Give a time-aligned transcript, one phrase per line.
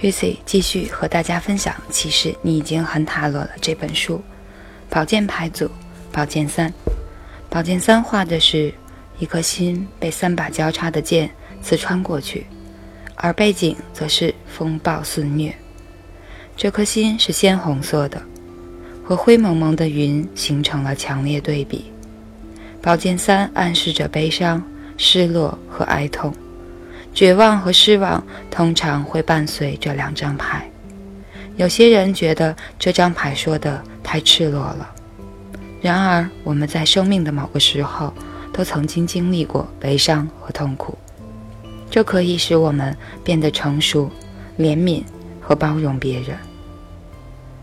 [0.00, 3.50] Tracy 继续和大家分享，其实你已经很塔罗了。
[3.60, 4.22] 这本书，
[4.88, 5.70] 宝剑牌组，
[6.10, 6.72] 宝剑三，
[7.50, 8.72] 宝剑三画的是
[9.18, 12.46] 一颗心被三把交叉的剑刺穿过去，
[13.14, 15.54] 而背景则是风暴肆虐。
[16.56, 18.22] 这颗心是鲜红色的，
[19.04, 21.92] 和灰蒙蒙的云形成了强烈对比。
[22.80, 24.62] 宝剑三暗示着悲伤、
[24.96, 26.34] 失落和哀痛。
[27.12, 30.68] 绝望和失望通常会伴随这两张牌。
[31.56, 34.94] 有些人觉得这张牌说的太赤裸了。
[35.82, 38.12] 然而，我们在生命的某个时候
[38.52, 40.96] 都曾经经历过悲伤和痛苦，
[41.90, 44.10] 这可以使我们变得成熟、
[44.58, 45.02] 怜悯
[45.40, 46.36] 和包容别人。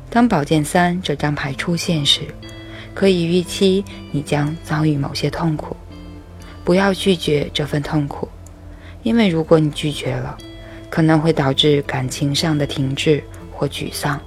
[0.10, 2.22] 当宝剑三这张牌出现时，
[2.94, 5.76] 可以预期你将遭遇某些痛苦。
[6.64, 8.27] 不要拒绝这份痛苦。
[9.08, 10.38] 因为如果你拒绝了，
[10.90, 14.20] 可能会导致感情上的停滞或沮丧。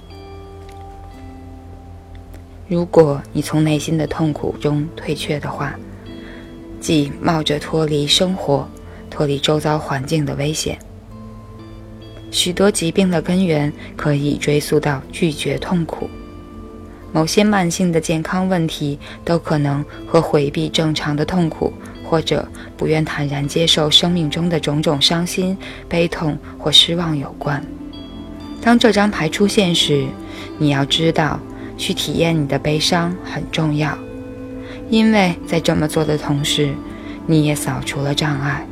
[2.67, 5.75] 如果你从内心的痛苦中退却的话，
[6.79, 8.67] 即冒着脱离生活、
[9.07, 10.75] 脱离周遭环境的危险。
[12.31, 16.09] 许多疾病的根源可以追溯到拒绝痛苦。
[17.13, 21.71] 某些慢性的健康问题都可能和回避正常的痛苦。
[22.11, 22.45] 或者
[22.75, 27.65] 不愿坦然接受生命中的种种伤心、悲痛或失望有关。
[28.61, 30.05] 当这张牌出现时，
[30.57, 31.39] 你要知道，
[31.77, 33.97] 去体验你的悲伤很重要，
[34.89, 36.73] 因为在这么做的同时，
[37.25, 38.67] 你也扫除了障碍，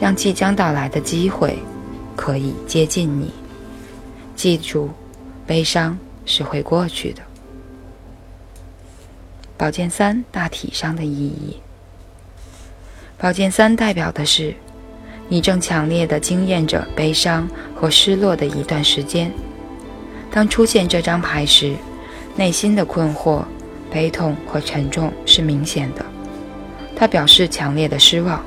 [0.00, 1.56] 让即将到来的机会
[2.16, 3.30] 可以接近你。
[4.34, 4.90] 记住，
[5.46, 7.22] 悲伤是会过去的。
[9.56, 11.56] 宝剑三大体上的意义。
[13.24, 14.54] 宝剑三代表的是，
[15.30, 19.32] 你正强烈的经验着悲伤和失落的一段时间。
[20.30, 21.74] 当出现这张牌时，
[22.36, 23.42] 内心的困惑、
[23.90, 26.04] 悲痛和沉重是明显的。
[26.94, 28.44] 它表示强烈的失望。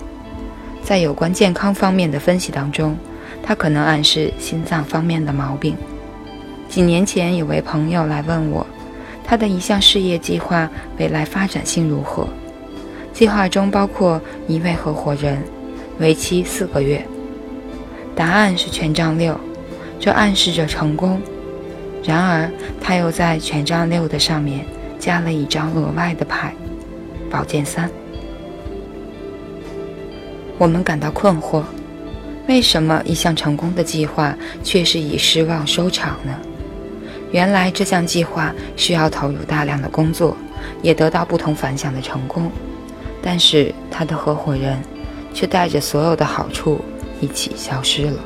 [0.84, 2.96] 在有关健康方面的分析当中，
[3.42, 5.76] 它可能暗示心脏方面的毛病。
[6.70, 8.64] 几年前，有位朋友来问我，
[9.24, 12.30] 他的一项事业计划未来发展性如何？
[13.18, 15.42] 计划中包括一位合伙人，
[15.98, 17.04] 为期四个月。
[18.16, 19.36] 答案是权杖六，
[20.00, 21.20] 这暗示着成功。
[22.04, 22.48] 然而，
[22.80, 24.64] 他又在权杖六的上面
[25.00, 26.54] 加了一张额外的牌——
[27.28, 27.90] 宝剑三。
[30.60, 31.64] 我们感到困惑：
[32.48, 36.38] 为什么一项成功的计划却是以失望收场呢？
[37.32, 40.38] 原来，这项计划需要投入大量的工作，
[40.84, 42.52] 也得到不同反响的成功。
[43.30, 44.82] 但是他的合伙人
[45.34, 46.80] 却带着所有的好处
[47.20, 48.18] 一起消失了。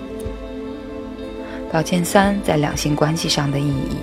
[1.72, 3.98] 宝剑三在两性关系上的意义。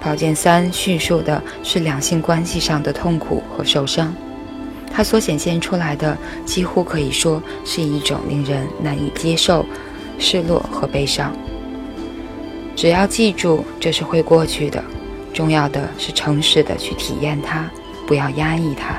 [0.00, 4.14] 宝剑三叙述的是两性关系上的痛苦和受伤，
[4.90, 6.16] 它所显现出来的
[6.46, 9.66] 几乎可以说是一种令人难以接受、
[10.18, 11.30] 失落和悲伤。
[12.74, 14.82] 只要记住这是会过去的，
[15.34, 17.70] 重要的是诚实的去体验它，
[18.06, 18.96] 不要压抑它。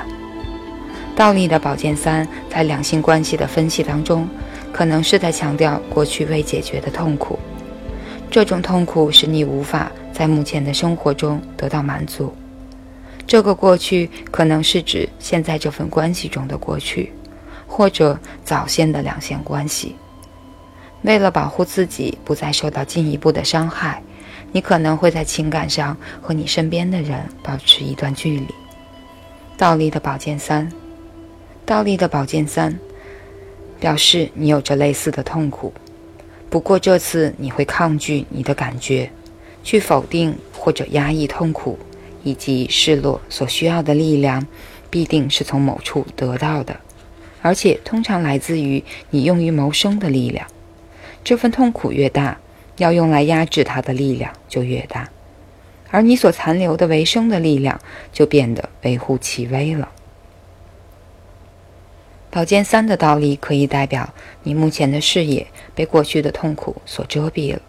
[1.16, 4.28] 倒立的宝剑三在两性关系的分析当中，
[4.70, 7.38] 可能是在强调过去未解决的痛苦。
[8.30, 12.34] 这种痛苦使你无法在目前的生活中得到满足。
[13.26, 17.10] 这个过去可能是指现在这份关系中的过去，
[17.66, 19.96] 或者早先的两性关系。
[21.00, 24.02] 为了保护自己不再受到进一步的伤害，
[24.52, 28.46] 你可能会在情感上和你身边的人保持一段距离。
[29.56, 30.70] 倒立的宝剑三。
[31.66, 32.78] 倒立的宝剑三，
[33.80, 35.72] 表示你有着类似的痛苦，
[36.48, 39.10] 不过这次你会抗拒你的感觉，
[39.64, 41.76] 去否定或者压抑痛苦
[42.22, 44.46] 以及失落所需要的力量，
[44.88, 46.76] 必定是从某处得到的，
[47.42, 50.46] 而且通常来自于你用于谋生的力量。
[51.24, 52.38] 这份痛苦越大，
[52.76, 55.10] 要用来压制它的力量就越大，
[55.90, 57.80] 而你所残留的维生的力量
[58.12, 59.90] 就变得微乎其微了。
[62.36, 64.12] 宝剑三的倒立可以代表
[64.42, 67.62] 你目前的视野被过去的痛苦所遮蔽了。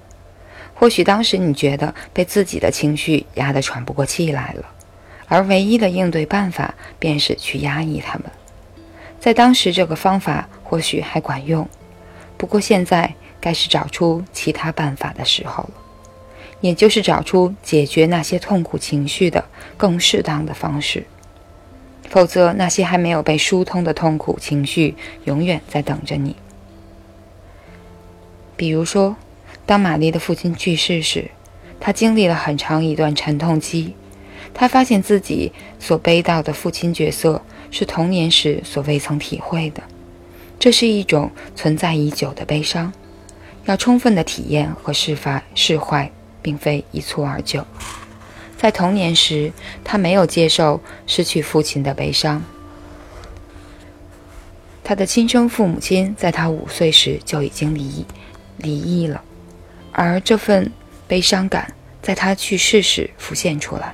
[0.74, 4.66] 或许当时你觉得被自己的情绪压得喘不过气来了，
[5.30, 8.25] 而唯一的应对办法便是去压抑它们。
[9.22, 11.66] 在当时，这个方法或许还管用，
[12.36, 15.72] 不过现在该是找出其他办法的时候了，
[16.60, 19.46] 也就是找出解决那些痛苦情绪的
[19.78, 21.06] 更适当的方式。
[22.18, 26.36] 否则，那些还没有被疏通的痛苦情绪永远在等着你。
[28.56, 29.16] 比如说，
[29.68, 31.30] 当玛丽的父亲去世时，
[31.80, 33.94] 她经历了很长一段沉痛期。
[34.52, 39.84] 她发现自己所背到的父亲角色是童年时所未曾体会的，
[40.58, 42.92] 这是一种存在已久的悲伤，
[43.66, 46.12] 要充分的体验和释发释怀，
[46.42, 47.64] 并非一蹴而就。
[48.57, 49.51] 在童年时，
[49.83, 52.44] 他没有接受失去父亲的悲伤。
[54.83, 58.06] 他的亲生父母亲在他五岁时就已经离
[58.57, 59.21] 离异了，
[59.92, 60.71] 而这份
[61.07, 63.94] 悲伤感在他去世时浮现出来。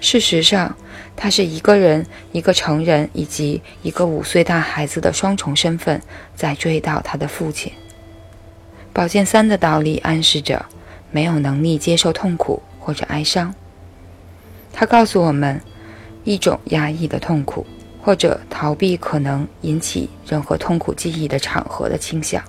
[0.00, 0.74] 事实上，
[1.14, 6.00] 他是一个人、一个成人以及一个五岁大孩子的双重身份
[6.34, 7.70] 在追悼他的父亲。
[8.92, 10.64] 宝剑三的道理暗示着
[11.10, 13.54] 没有能力接受痛苦或者哀伤。
[14.72, 15.60] 他告诉我们，
[16.24, 17.66] 一种压抑的痛苦
[18.02, 22.42] 或者逃避可能引起任何痛苦记忆的场合的倾向。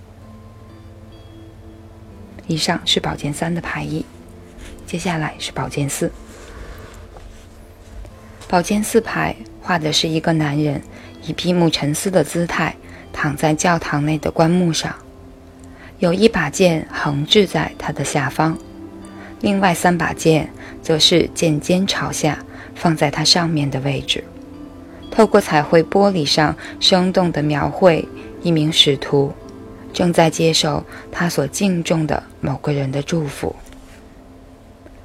[2.47, 4.06] 以上是宝剑三的排异，
[4.85, 6.12] 接下来是宝剑四。
[8.47, 10.81] 宝剑四牌画的是一个男人
[11.23, 12.75] 以闭目沉思的姿态
[13.13, 14.94] 躺在教堂内的棺木上，
[16.00, 18.57] 有一把剑横置在他的下方，
[19.39, 20.51] 另外三把剑
[20.81, 22.44] 则是剑尖朝下
[22.75, 24.24] 放在它上面的位置。
[25.10, 28.07] 透过彩绘玻璃上生动地描绘
[28.42, 29.33] 一名使徒
[29.92, 33.56] 正在接受他所敬重的某个人的祝福。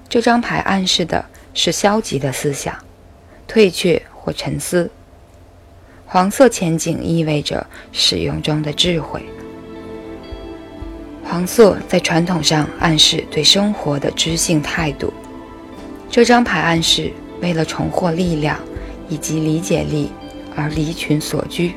[0.09, 1.25] 这张牌暗示的
[1.55, 2.87] 是消极的思想。
[3.47, 4.91] 退却或沉思。
[6.05, 9.23] 黄色前景意味着使用中的智慧。
[11.25, 15.13] 黄色在传统上暗示对生活的知性态度。
[16.11, 18.59] 这张牌暗示为了重获力量
[19.09, 20.11] 以及理解力
[20.55, 21.75] 而离群所居。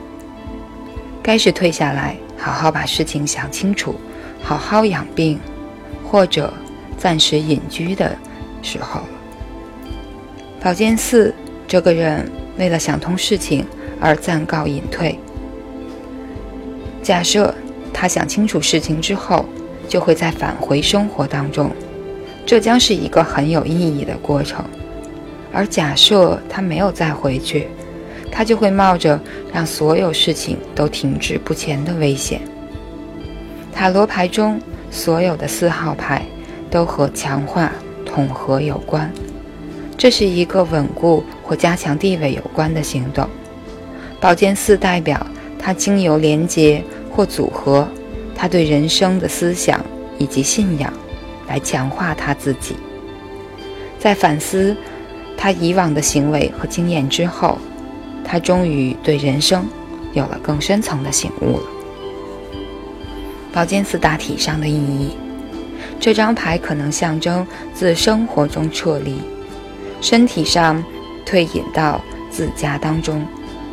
[1.22, 3.96] 该是退下来，好好把事情想清楚，
[4.42, 5.40] 好好养病，
[6.04, 6.54] 或者
[6.98, 8.16] 暂时隐居的
[8.62, 9.08] 时候了。
[10.62, 11.34] 宝剑四。
[11.68, 12.28] 这个人
[12.58, 13.64] 为了想通事情
[14.02, 15.20] 而暂告隐退。
[17.04, 17.54] 假设
[17.94, 19.46] 他想清楚事情之后，
[19.88, 21.70] 就会再返回生活当中，
[22.50, 24.66] 这将是一个很有意义的过程。
[25.54, 27.68] 而假设他没有再回去，
[28.32, 29.20] 他就会冒着
[29.54, 32.42] 让所有事情都停滞不前的危险。
[33.72, 34.60] 塔罗牌中
[34.90, 36.26] 所有的四号牌
[36.72, 37.72] 都和强化、
[38.04, 39.14] 统合有关。
[39.96, 43.30] 这是一个稳固或加强地位有关的行动。
[44.20, 45.24] 宝剑四代表
[45.60, 47.88] 他经由连接或组合
[48.36, 49.80] 他对人生的思想
[50.18, 50.92] 以及信仰，
[51.50, 52.78] 来强化他自己。
[53.98, 54.74] 在反思
[55.36, 57.58] 他以往的行为和经验之后，
[58.24, 59.68] 他终于对人生
[60.14, 61.64] 有了更深层的醒悟了。
[63.52, 65.18] 宝剑四大体上的意义，
[66.00, 69.20] 这张牌可能象征自生活中撤离。
[70.02, 70.82] 身体上
[71.26, 72.00] 退隐到
[72.30, 73.28] 自家当中，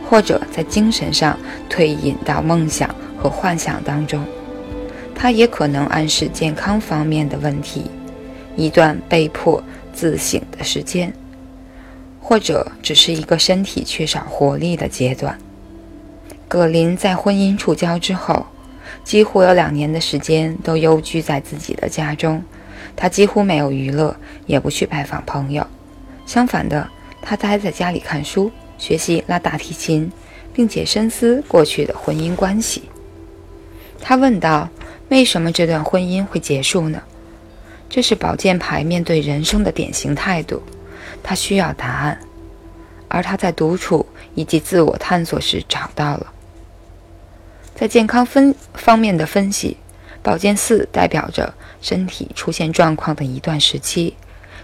[0.09, 1.39] 或者在精神上
[1.69, 4.25] 退隐到梦想和幻想当中，
[5.19, 7.91] 它也可能暗示健康方面的问题，
[8.55, 9.61] 一段被迫
[9.93, 11.13] 自省的时间，
[12.21, 15.37] 或者只是一个身体缺少活力的阶段。
[16.47, 18.47] 葛林在婚姻触礁之后，
[19.03, 22.43] 几乎有两年的时间都幽居在自己的家中，
[22.95, 25.67] 他几乎没有娱乐，也不去拜访朋友。
[26.27, 26.89] 相反的，
[27.23, 30.13] 他待在家里看书、学习拉大提琴，
[30.53, 32.83] 并且深思过去的婚姻关系。
[34.01, 34.69] 他问道
[35.09, 37.03] ：“为什么这段婚姻会结束呢？”
[37.89, 40.63] 这是宝剑牌面对人生的典型态度。
[41.23, 42.21] 他需要答案，
[43.09, 46.33] 而他在独处以及自我探索时找到了。
[47.75, 49.77] 在健康分方面的分析，
[50.23, 54.15] 宝剑四代表着身体出现状况的一段时期。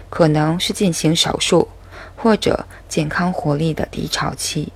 [0.09, 1.67] 可能是进行手术，
[2.15, 4.71] 或者健康活力的低潮期，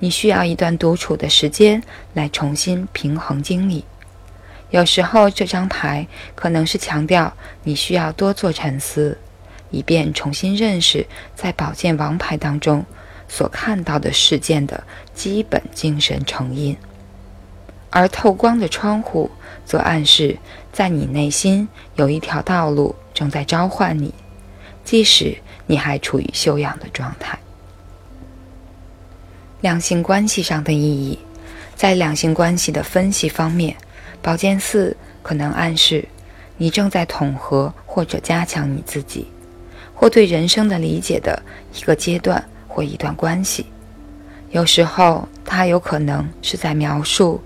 [0.00, 1.80] 你需要一段独处的时间
[2.14, 3.84] 来重新平衡精力。
[4.70, 7.32] 有时候这张牌可能是强调
[7.62, 9.16] 你需要多做沉思，
[9.70, 12.84] 以便重新认识在宝剑王牌当中
[13.28, 14.82] 所看到的事件的
[15.14, 16.76] 基本精神成因。
[17.90, 19.30] 而透光的窗户
[19.64, 20.36] 则暗示
[20.72, 24.12] 在你内心有一条道路正在召唤你。
[24.84, 27.36] 即使你还处于休养的状态，
[29.60, 31.18] 两性关系上的意义，
[31.74, 33.74] 在两性关系的分析方面，
[34.26, 36.04] 宝剑四可能暗示
[36.56, 39.28] 你正在统合或者加强你自己，
[39.94, 41.40] 或对人生的理解的
[41.72, 43.66] 一个阶段或一段关系。
[44.50, 47.40] 有时候，它有可能是在描述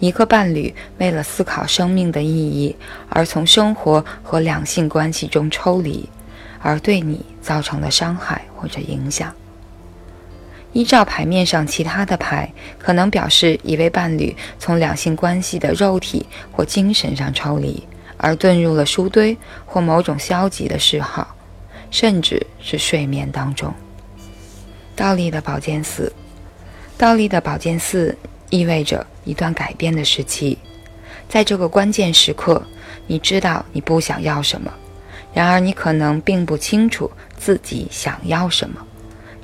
[0.00, 2.74] 一个伴侣为了思考生命的意义
[3.10, 6.08] 而从生活和两性关系中抽离，
[6.62, 9.30] 而对你造成的伤害或者影响。
[10.72, 17.86] 依照牌面上其他的牌，可能表示一位伴侣从两性关系的肉体或精神上抽离，
[18.16, 19.36] 而遁入了书堆
[19.66, 21.36] 或某种消极的嗜好，
[21.90, 23.72] 甚至是睡眠当中。
[24.96, 26.10] 倒立的宝剑四，
[26.96, 28.16] 倒立的宝剑四
[28.48, 30.56] 意味着一段改变的时期，
[31.28, 32.62] 在这个关键时刻，
[33.06, 34.72] 你知道你不想要什么，
[35.34, 38.86] 然而你可能并不清楚自己想要什么。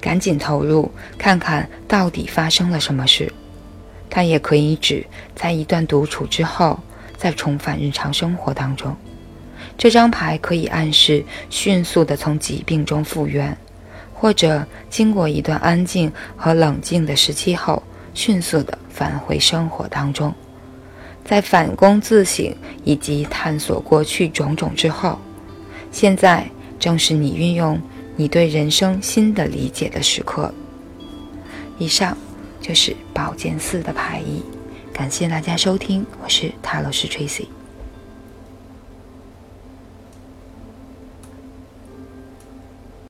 [0.01, 3.33] 赶紧投入，看看到底发生了什么事。
[4.11, 6.79] 它也可以指在一段独处之后，
[7.17, 8.97] 再重返日常生活当中。
[9.77, 13.57] 这张牌可以暗示迅速地从疾病中复原，
[14.15, 17.83] 或者经过一段安静和冷静的时期后，
[18.15, 20.33] 迅速地返回生活当中。
[21.25, 25.19] 在反躬自省以及探索过去种种之后，
[25.93, 27.79] 现在正是你运用。
[28.21, 30.53] 你对人生新的理解的时刻。
[31.79, 32.19] 以上
[32.61, 34.43] 就是宝剑四的排异，
[34.93, 37.47] 感谢大家收听，我是塔罗师 Tracy。